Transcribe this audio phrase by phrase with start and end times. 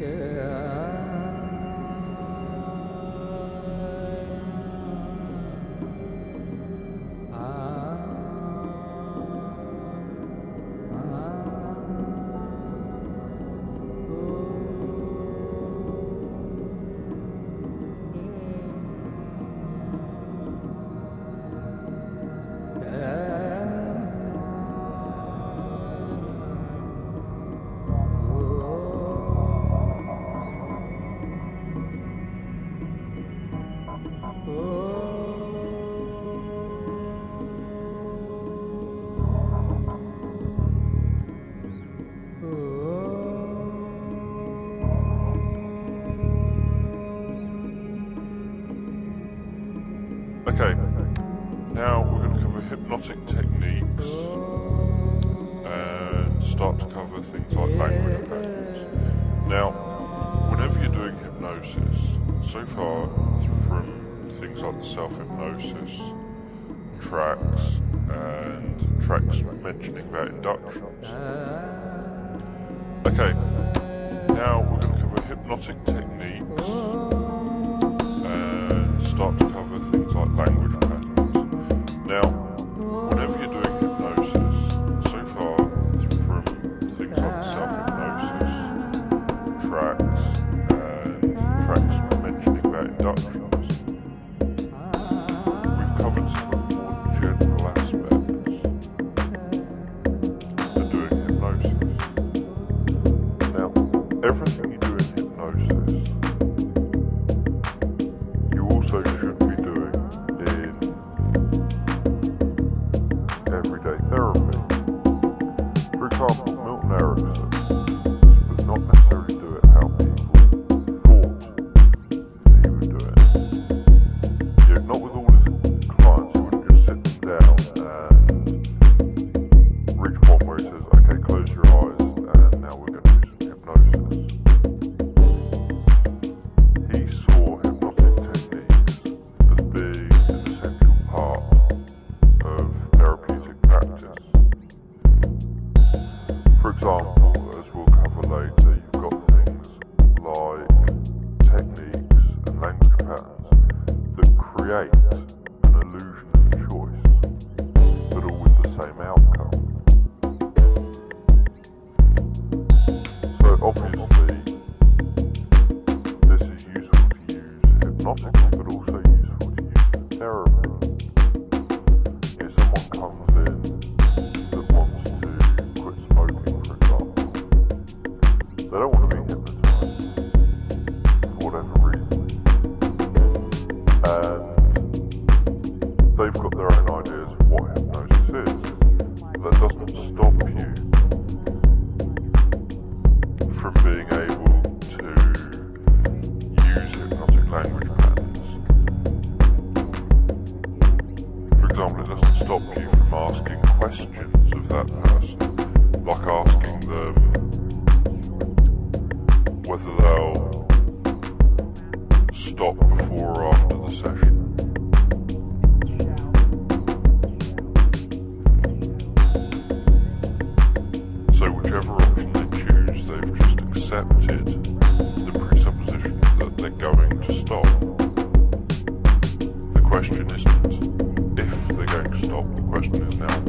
[0.00, 0.61] yeah.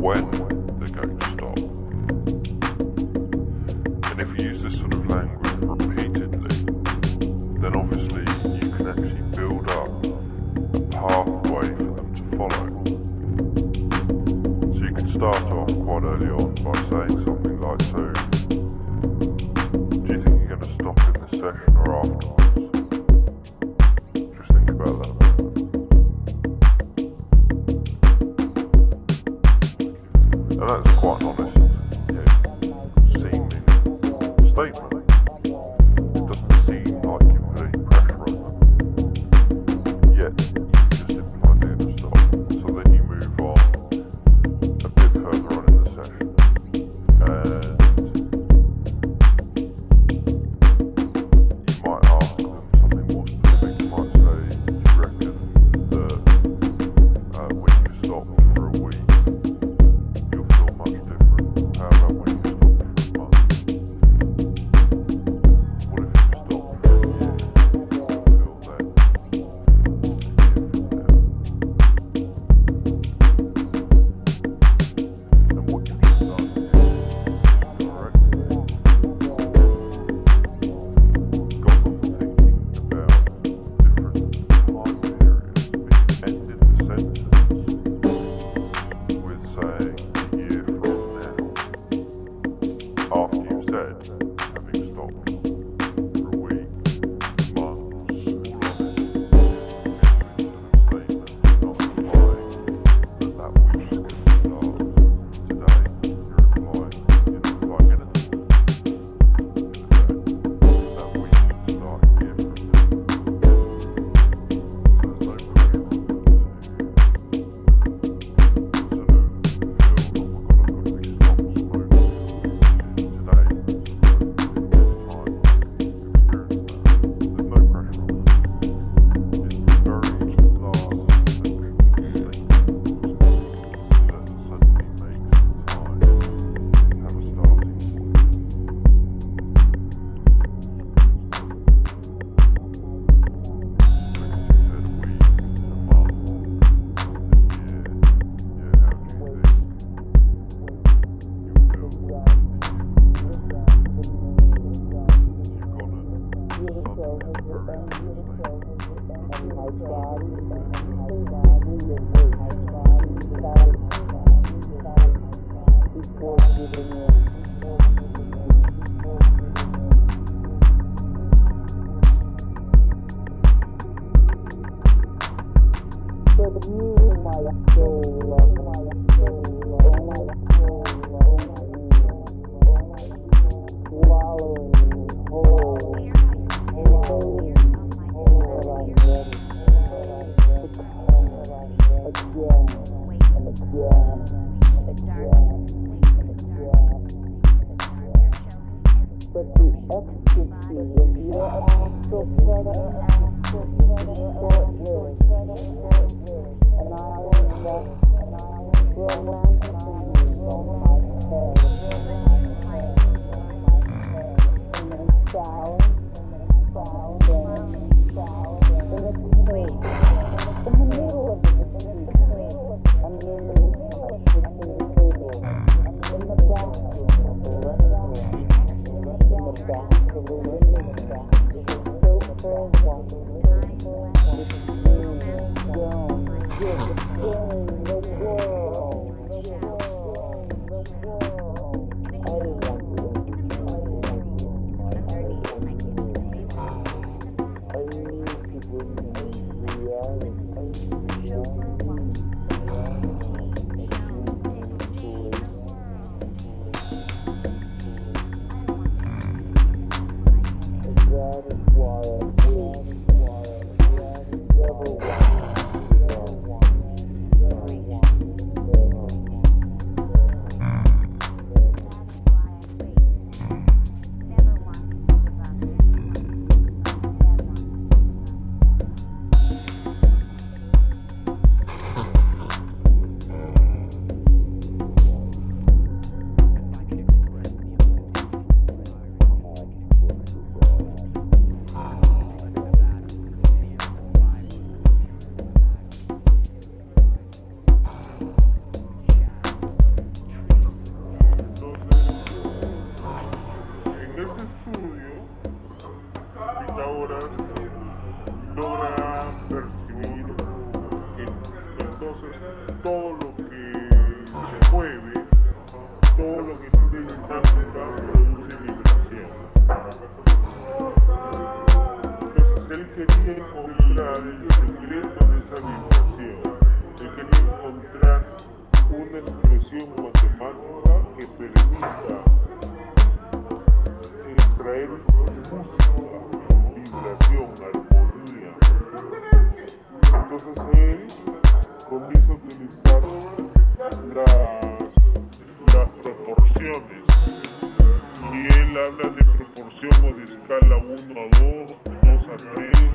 [0.04, 0.43] When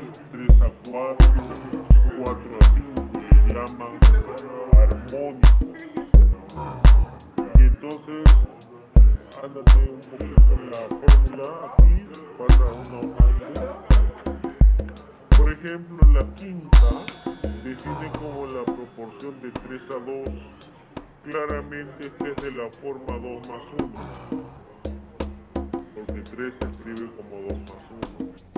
[0.08, 1.28] 3 a 4,
[2.24, 3.94] 4 a 5, le llaman
[4.72, 5.68] armónico.
[7.54, 8.24] Y entonces,
[9.42, 11.92] ándate un poquito en la fórmula aquí,
[12.38, 13.68] falta uno antes.
[15.36, 16.90] Por ejemplo, la quinta
[17.62, 20.28] define como la proporción de 3 a 2.
[21.30, 24.58] Claramente esta es de la forma 2 más 1
[25.94, 27.84] porque 3 se escribe como 2 más
[28.54, 28.57] 1.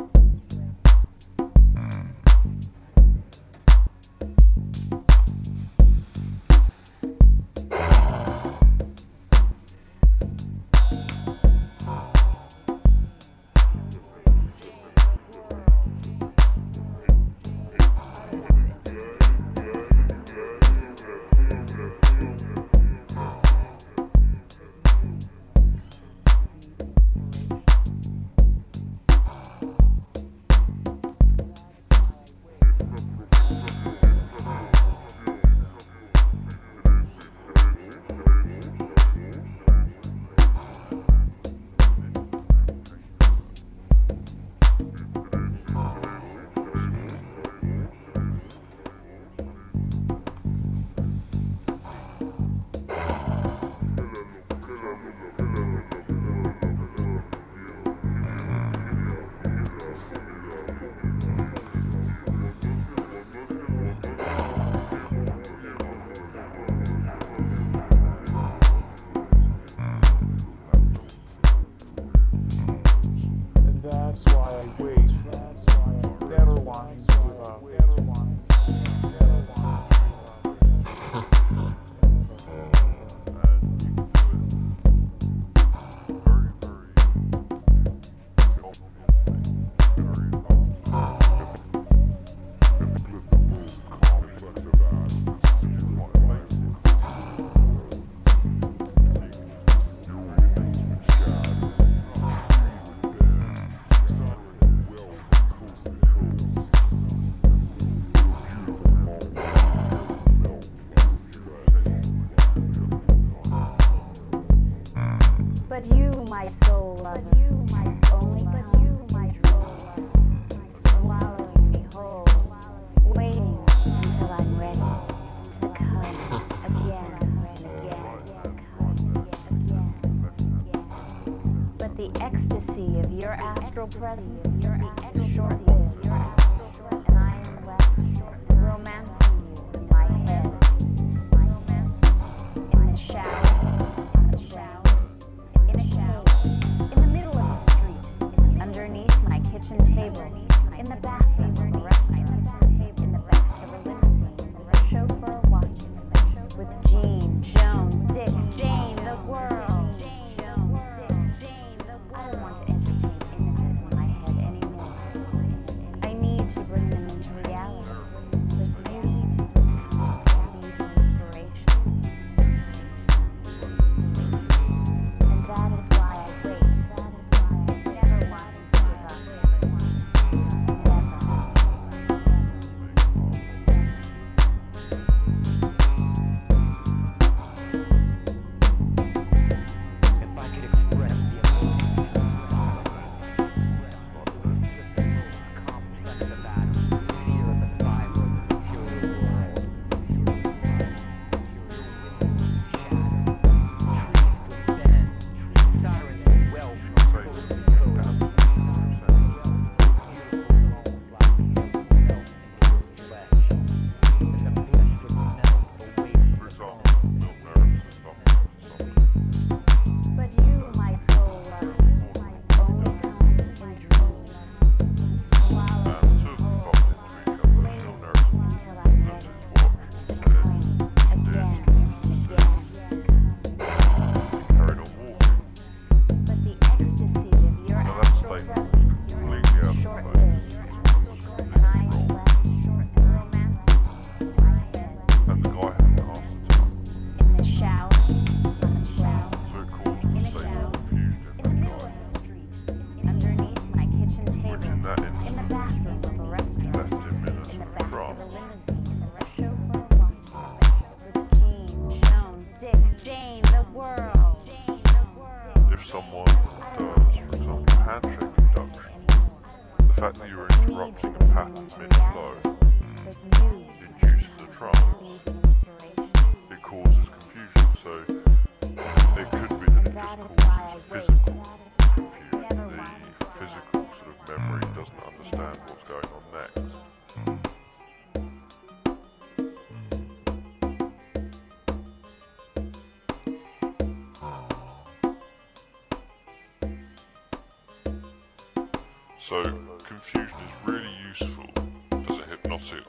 [299.31, 301.47] So confusion is really useful
[301.93, 302.85] as a hypnotic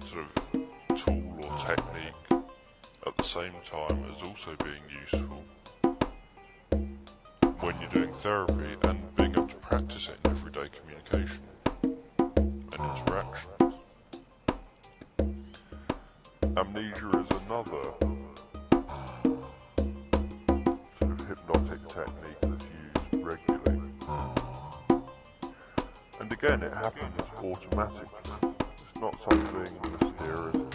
[0.00, 0.32] sort of
[1.04, 2.14] tool or technique
[3.06, 5.44] at the same time as also being useful
[7.60, 11.44] when you're doing therapy and being able to practice it in everyday communication
[11.82, 13.74] and interactions.
[16.56, 17.84] Amnesia is another
[20.98, 22.47] sort of hypnotic technique
[26.20, 28.50] And again, it happens automatically.
[28.72, 30.67] It's not something mysterious.